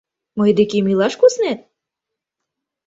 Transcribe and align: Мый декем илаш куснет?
Мый 0.37 0.49
декем 0.57 0.85
илаш 0.91 1.13
куснет? 1.19 1.59